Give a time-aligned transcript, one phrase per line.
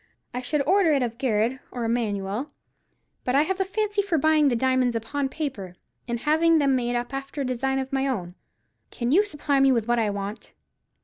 [0.33, 2.49] I should order it of Garrard or Emanuel;
[3.23, 5.75] but I have a fancy for buying the diamonds upon paper,
[6.07, 8.33] and having them made up after a design of my own.
[8.89, 10.53] Can you supply me with what I want?"